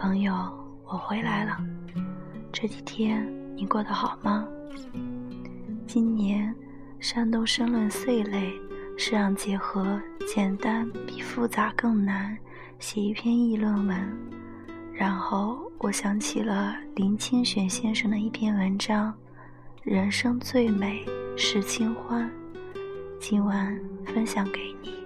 [0.00, 0.32] 朋友，
[0.86, 1.58] 我回来了。
[2.50, 4.48] 这几天你过得好吗？
[5.86, 6.54] 今年
[6.98, 8.50] 山东申论 C 类
[8.96, 12.34] 是让结合简单比复杂更难
[12.78, 14.18] 写一篇议论文。
[14.94, 19.14] 然后我想起了林清玄先生的一篇文章
[19.84, 21.04] ：“人生最美
[21.36, 22.30] 是清欢。”
[23.20, 24.99] 今晚分享给你。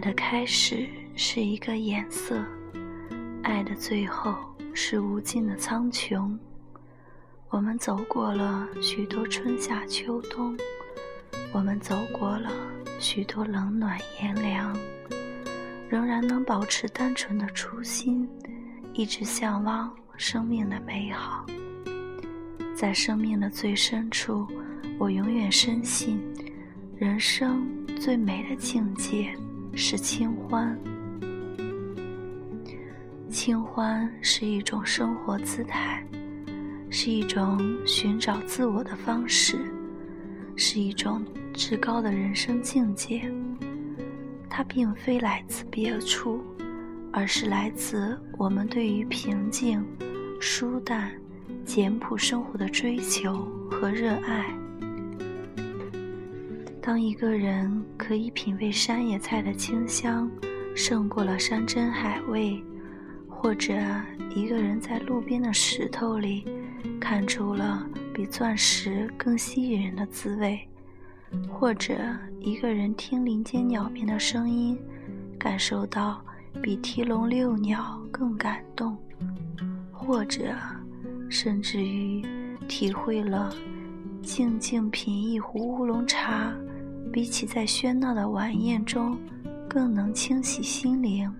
[0.00, 2.42] 爱的开始是一个颜色，
[3.42, 4.34] 爱的最后
[4.72, 6.34] 是无尽的苍穹。
[7.50, 10.56] 我们走过了许多春夏秋冬，
[11.52, 12.50] 我们走过了
[12.98, 14.74] 许多冷暖炎凉。
[15.86, 18.26] 仍然能保持单纯的初心，
[18.94, 21.44] 一直向往生命的美好。
[22.74, 24.48] 在生命的最深处，
[24.98, 26.18] 我永远深信，
[26.96, 27.62] 人生
[28.00, 29.36] 最美的境界
[29.74, 30.78] 是清欢。
[33.28, 36.04] 清欢是一种生活姿态，
[36.90, 39.56] 是一种寻找自我的方式，
[40.56, 43.30] 是一种至高的人生境界。
[44.48, 46.42] 它并非来自别处，
[47.12, 49.82] 而是来自我们对于平静、
[50.40, 51.10] 舒淡、
[51.64, 54.52] 简朴生活的追求和热爱。
[56.82, 60.30] 当一个人可以品味山野菜的清香
[60.74, 62.62] 胜过了山珍海味，
[63.28, 63.74] 或者
[64.34, 66.46] 一个人在路边的石头里
[66.98, 70.58] 看出了比钻石更吸引人的滋味。
[71.48, 71.94] 或者
[72.40, 74.76] 一个人听林间鸟鸣的声音，
[75.38, 76.24] 感受到
[76.62, 78.96] 比提笼遛鸟更感动；
[79.92, 80.54] 或者
[81.28, 82.24] 甚至于
[82.66, 83.54] 体会了
[84.22, 86.52] 静静品一壶乌龙茶，
[87.12, 89.18] 比起在喧闹的晚宴中
[89.68, 91.32] 更能清洗心灵。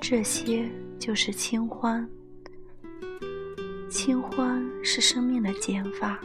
[0.00, 2.08] 这些就是清欢。
[3.90, 6.18] 清欢是生命的减法。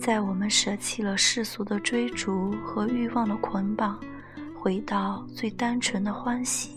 [0.00, 4.00] 在我们舍弃了世俗的追逐和欲望的捆绑，
[4.54, 6.70] 回到最单纯的欢喜，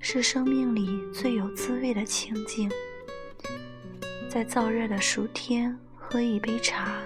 [0.00, 2.70] 是生命里最有滋味的情境。
[4.28, 6.98] 在燥热的暑天喝一杯茶，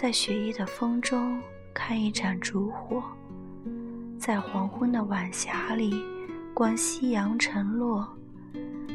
[0.00, 1.38] 在雪夜的风中
[1.74, 3.02] 看一盏烛火，
[4.18, 6.02] 在黄昏的晚霞里
[6.54, 8.08] 观夕阳沉落，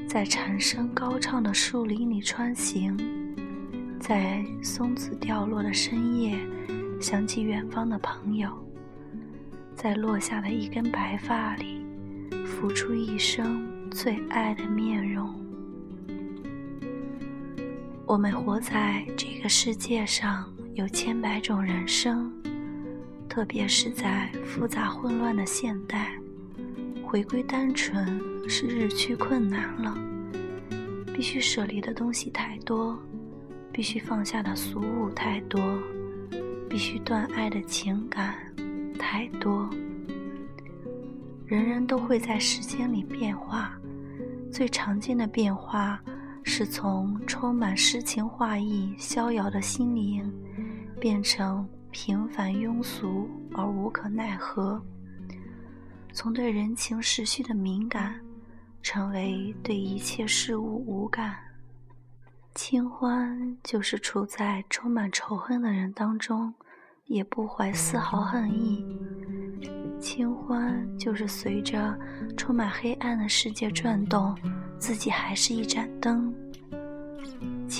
[0.09, 2.97] 在蝉声高唱的树林里穿行。
[3.99, 6.39] 在松子掉落的深夜，
[6.99, 8.49] 想起远方的朋友；
[9.75, 11.85] 在落下的一根白发里，
[12.47, 15.39] 浮出一生最爱的面容。
[18.07, 22.29] 我们活在这个世界上，有千百种人生，
[23.29, 26.13] 特别是在复杂混乱的现代，
[27.01, 29.97] 回归单纯是日趋困难了，
[31.13, 32.99] 必须舍离的东西太多。
[33.71, 35.61] 必须放下的俗物太多，
[36.69, 38.35] 必须断爱的情感
[38.97, 39.69] 太多。
[41.45, 43.77] 人人都会在时间里变化，
[44.51, 46.01] 最常见的变化
[46.43, 50.23] 是从充满诗情画意、逍遥的心灵，
[51.05, 54.81] 变成平凡庸俗而无可奈何；
[56.11, 58.19] 从对人情世趣的敏感，
[58.81, 61.35] 成为对一切事物无感。
[62.55, 66.51] 清欢就是处在充满仇恨的人当中，
[67.05, 68.83] 也不怀丝毫恨意；
[69.99, 71.95] 清欢就是随着
[72.35, 74.35] 充满黑暗的世界转动，
[74.79, 76.33] 自己还是一盏灯；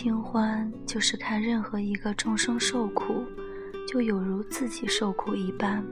[0.06, 3.26] 清欢就是看任何一个众生受苦，
[3.88, 5.84] 就有如自己受苦一般；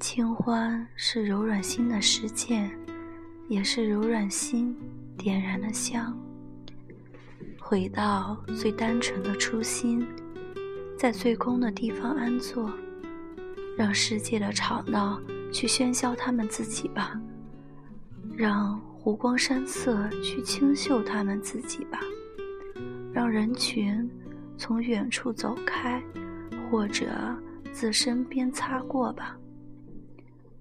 [0.00, 2.70] 清欢是柔软心的实践，
[3.46, 4.74] 也是柔软心
[5.18, 6.18] 点燃的香。
[7.60, 10.02] 回到最单纯的初心，
[10.96, 12.72] 在最空的地方安坐，
[13.76, 15.20] 让世界的吵闹
[15.52, 17.20] 去喧嚣他们自己吧，
[18.34, 22.00] 让湖光山色去清秀他们自己吧，
[23.12, 24.08] 让人群
[24.56, 26.02] 从远处走开，
[26.70, 27.06] 或者
[27.72, 29.36] 自身边擦过吧。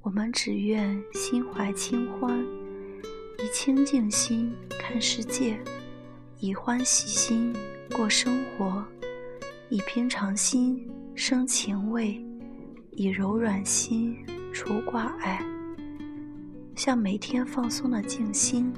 [0.01, 2.39] 我们只愿心怀清欢，
[3.37, 5.59] 以清净心看世界。
[6.41, 7.53] 以欢喜心
[7.93, 8.81] 过生活，
[9.67, 12.25] 以平常心生情味，
[12.91, 14.15] 以柔软心
[14.53, 15.45] 除挂碍。
[16.75, 18.71] 像每天放松的静心，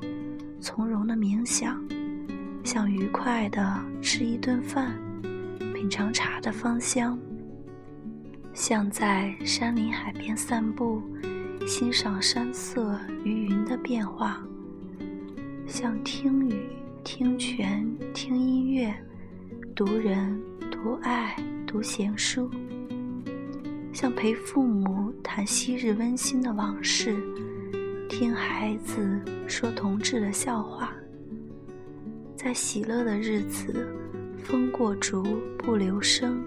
[0.60, 1.80] 从容的冥想，
[2.63, 4.98] 像愉快的吃一顿饭，
[5.74, 7.18] 品尝茶的芳香，
[8.54, 11.02] 像在山林海边散步，
[11.68, 14.42] 欣赏山色与云的变化，
[15.68, 16.69] 像听雨、
[17.04, 18.94] 听泉、听音乐，
[19.75, 21.36] 读人、读爱、
[21.66, 22.50] 读闲书，
[23.92, 27.18] 像陪父母谈昔日温馨的往事，
[28.08, 30.94] 听孩子说童稚的笑话，
[32.44, 33.88] 在喜乐的日子。
[34.44, 35.24] 风过竹
[35.60, 36.44] 不留声，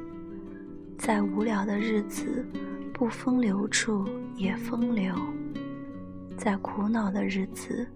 [0.98, 2.44] 在无聊的日子，
[2.92, 4.04] 不风流处
[4.34, 5.14] 也风流；
[6.36, 7.86] 在苦恼的日子，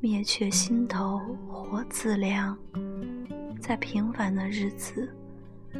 [0.00, 2.56] 灭却心头火自凉；
[3.60, 5.08] 在平凡的日子，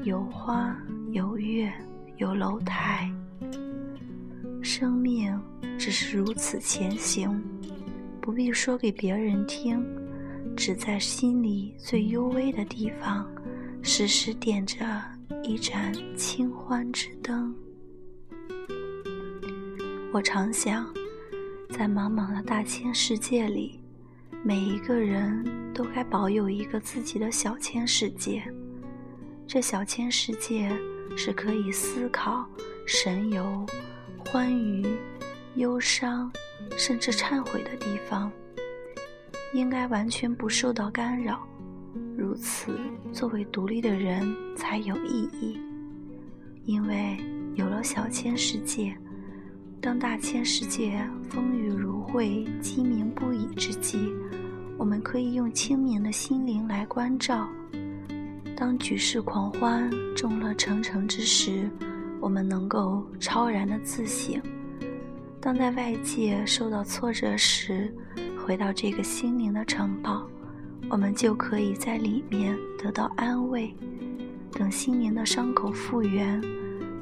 [0.04, 0.80] 有花
[1.10, 1.72] 有月
[2.18, 3.12] 有楼台。
[4.62, 5.36] 生命
[5.76, 7.42] 只是如此前行，
[8.20, 9.84] 不必说给别人听，
[10.56, 13.26] 只在心里最幽微的地方。
[13.82, 14.84] 时时点着
[15.42, 17.54] 一盏清欢之灯。
[20.10, 20.86] 我常想，
[21.68, 23.78] 在茫茫的大千世界里，
[24.42, 25.44] 每一个人
[25.74, 28.42] 都该保有一个自己的小千世界。
[29.46, 30.72] 这小千世界
[31.14, 32.48] 是可以思考、
[32.86, 33.66] 神游、
[34.16, 34.86] 欢愉、
[35.56, 36.32] 忧伤，
[36.78, 38.32] 甚至忏悔的地方，
[39.54, 41.40] 应该完全不受到干扰。
[42.18, 42.76] 如此，
[43.12, 45.58] 作为独立的人才有意义。
[46.64, 47.16] 因为
[47.54, 48.96] 有了小千世界，
[49.80, 54.12] 当大千世界风雨如晦、鸡鸣不已之际，
[54.76, 57.46] 我们可以用清明的心灵来关照；
[58.56, 61.70] 当举世狂欢、众乐成城之时，
[62.20, 64.40] 我们能够超然的自省；
[65.40, 67.94] 当在外界受到挫折时，
[68.44, 70.28] 回到这个心灵的城堡。
[70.90, 73.74] 我们就可以在里面得到安慰，
[74.52, 76.38] 等心灵的伤口复原，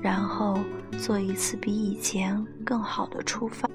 [0.01, 0.57] 然后
[1.01, 3.69] 做一次比以前更好的出发。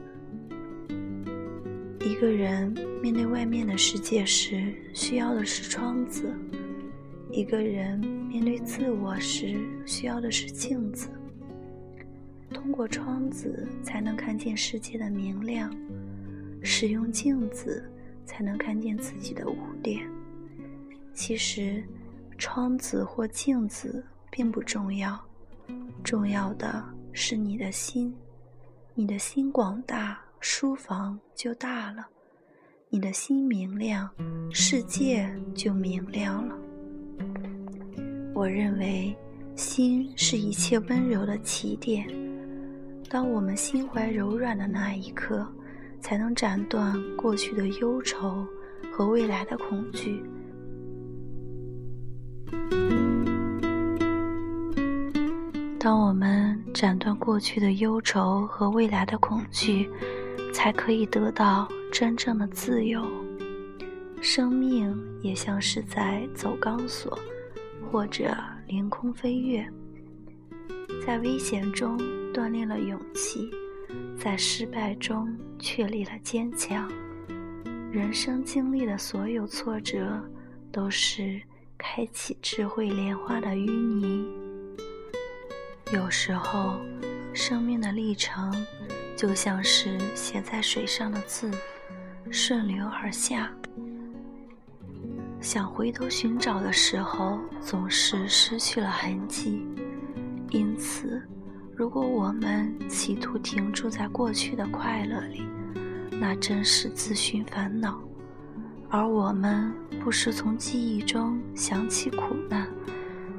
[1.99, 6.27] 一个人面对外面的世界时，需要的是窗子；
[7.29, 11.09] 一个人面对自我时，需要的是镜子。
[12.53, 15.69] 通过窗子才能看见世界的明亮，
[16.67, 17.89] 使用镜子。
[18.27, 20.05] 才能看见自己的污点。
[21.13, 21.81] 其实，
[22.37, 25.17] 窗子或镜子并不重要，
[26.03, 26.83] 重要的
[27.13, 28.13] 是你的心。
[28.93, 32.03] 你的心广大，书房就大了；
[32.89, 34.09] 你的心明亮，
[34.51, 36.55] 世界就明亮了。
[38.35, 39.15] 我认为，
[39.55, 42.05] 心是一切温柔的起点。
[43.09, 45.49] 当我们心怀柔软的那一刻。
[45.99, 48.45] 才能斩断过去的忧愁
[48.91, 50.23] 和未来的恐惧。
[55.79, 59.89] 当我们斩断过去的忧愁和未来的恐惧，
[60.51, 63.01] 才可以得到真正的自由。
[64.19, 67.17] 生命也像是在走钢索，
[67.89, 68.35] 或者
[68.67, 69.65] 凌空飞跃，
[71.05, 71.97] 在危险中
[72.33, 73.49] 锻炼了勇气。
[74.19, 76.91] 在失败中确立了坚强。
[77.91, 80.21] 人生经历的所有挫折，
[80.71, 81.41] 都是
[81.77, 84.27] 开启智慧莲花的淤泥。
[85.93, 86.75] 有时候，
[87.33, 88.53] 生命的历程
[89.15, 91.49] 就像是写在水上的字，
[92.29, 93.51] 顺流而下。
[95.39, 99.65] 想回头寻找的时候，总是失去了痕迹。
[101.77, 105.43] 如果我们企图停驻在过去的快乐里，
[106.19, 108.01] 那真是自寻烦恼；
[108.89, 109.71] 而我们
[110.03, 112.67] 不时从记忆中想起苦难，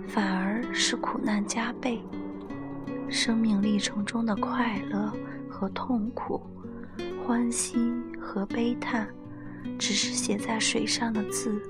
[0.07, 2.00] 反而是苦难加倍。
[3.09, 5.12] 生命历程中的快乐
[5.50, 6.40] 和痛苦，
[7.26, 9.09] 欢欣和悲叹，
[9.80, 11.61] 只是写在水上的字，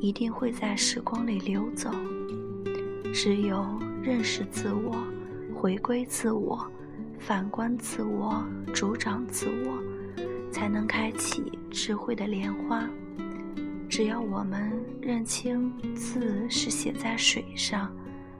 [0.00, 1.92] 一定会在时光里流走。
[3.14, 3.64] 只有
[4.02, 4.96] 认识自我。
[5.60, 6.64] 回归自我，
[7.18, 9.82] 反观自我，主掌自我，
[10.52, 12.88] 才能开启智慧的莲花。
[13.88, 14.72] 只要我们
[15.02, 17.92] 认清字是写在水上，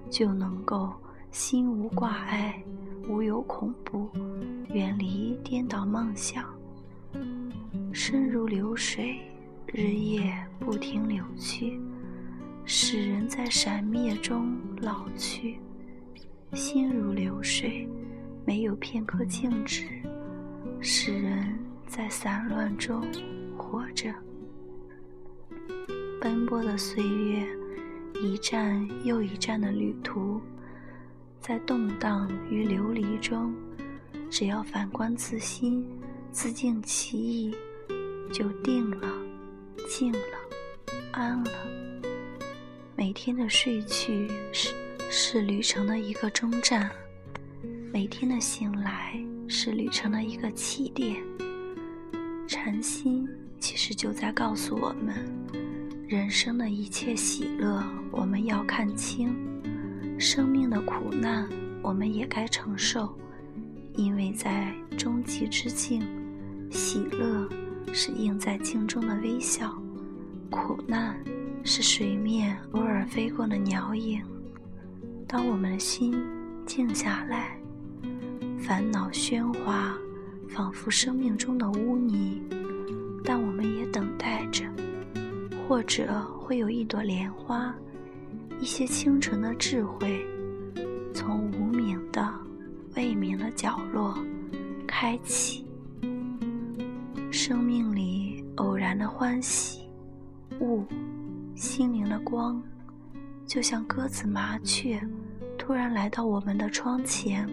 [0.09, 0.93] 就能够
[1.33, 2.63] 心无挂碍，
[3.09, 4.09] 无有恐怖，
[4.69, 6.45] 远离颠倒梦想。
[7.93, 9.19] 身如流水，
[9.67, 11.81] 日夜不停流去，
[12.65, 15.59] 使人在闪灭中老去。
[16.55, 17.87] 心如流水，
[18.45, 19.85] 没有片刻静止，
[20.81, 23.07] 使人在散乱中
[23.57, 24.13] 活着。
[26.21, 27.47] 奔波的岁月，
[28.23, 30.41] 一站又一站的旅途，
[31.41, 33.55] 在动荡与流离中，
[34.31, 35.87] 只要反观自心，
[36.33, 37.55] 自净其意，
[38.33, 39.09] 就定了，
[39.87, 40.19] 静了，
[41.13, 41.51] 安了。
[42.97, 44.75] 每天的睡去是
[45.11, 46.91] 是旅程的一个终站，
[47.91, 51.17] 每天的醒来是旅程的一个起点。
[52.47, 53.27] 禅心
[53.59, 55.17] 其实就在告诉我们，
[56.07, 59.35] 人生的一切喜乐我们要看清，
[60.19, 61.49] 生命的苦难
[61.83, 63.19] 我们也该承受，
[63.95, 66.07] 因为在终极之境，
[66.71, 67.49] 喜乐
[67.95, 69.75] 是映在镜中的微笑，
[70.51, 71.19] 苦难
[71.65, 74.23] 是水面偶尔飞过的鸟影。
[75.29, 76.21] 当我们的心
[76.67, 77.57] 静下来，
[78.59, 79.97] 烦恼喧哗。
[80.49, 82.43] 仿佛生命中的污泥，
[83.23, 84.65] 但我们也等待着，
[85.69, 87.73] 或者会有一朵莲花，
[88.59, 90.27] 一些清纯的智慧，
[91.13, 92.35] 从无名的、
[92.97, 94.19] 未明的角落
[94.87, 95.65] 开启。
[97.31, 99.83] 生命里偶然的欢喜、
[100.61, 100.83] 悟、
[101.55, 102.61] 心灵的光，
[103.49, 105.03] 就像鸽子、麻雀，
[105.59, 107.49] 突然来到我们的窗前。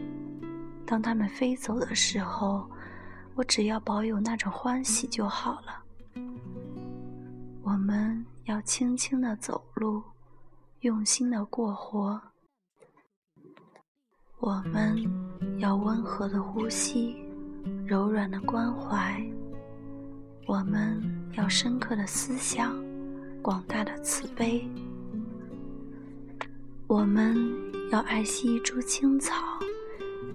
[0.85, 2.69] 当它们飞走的时候。
[3.37, 5.83] 我只要保有那种欢喜就好了。
[7.63, 10.01] 我们要轻轻的走路，
[10.79, 12.21] 用心的过活。
[14.39, 14.95] 我们
[15.59, 17.17] 要温和的呼吸，
[17.85, 19.21] 柔软的关怀。
[20.47, 22.73] 我们要深刻的思想，
[23.41, 24.65] 广大的慈悲。
[26.87, 27.35] 我们
[27.91, 29.33] 要爱惜一株青草，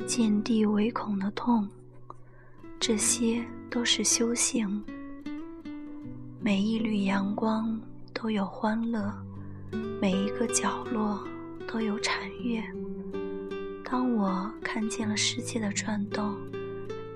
[0.04, 1.68] 见地唯恐的痛。
[2.80, 4.82] 这些都是修行。
[6.40, 7.80] 每一缕阳光
[8.12, 9.14] 都有欢乐，
[10.00, 11.24] 每一个角落
[11.68, 12.60] 都有禅悦。
[13.84, 16.36] 当我看见了世界的转动，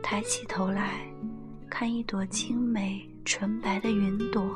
[0.01, 1.13] 抬起头来，
[1.69, 4.55] 看一朵精美纯白的云朵，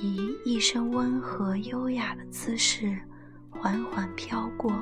[0.00, 2.96] 以一身温和优雅的姿势
[3.62, 4.74] 缓缓飘过。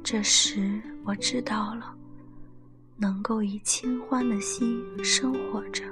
[0.00, 1.92] 这时，我知道了。
[2.96, 5.82] 能够以清欢的心生活着，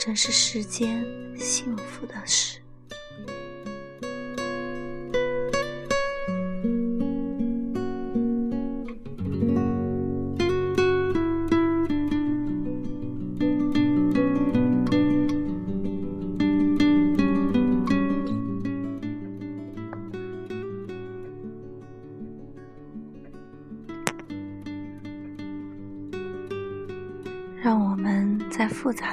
[0.00, 1.04] 真是世间
[1.36, 2.60] 幸福的事。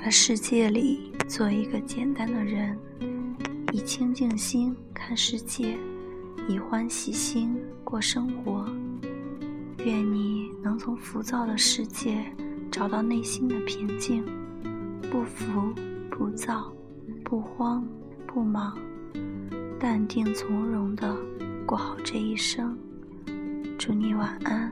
[0.04, 2.78] 的世界里做一个简单的人，
[3.72, 5.78] 以清净心看世界，
[6.46, 8.66] 以欢喜心过生活。
[9.86, 12.22] 愿你能从浮躁的世界
[12.70, 14.26] 找到内心的平静，
[15.10, 15.74] 不浮
[16.12, 16.70] 不躁，
[17.24, 17.88] 不慌
[18.28, 18.78] 不忙，
[19.80, 21.16] 淡定从容的
[21.66, 22.78] 过好这一生。
[23.80, 24.70] 祝你晚安。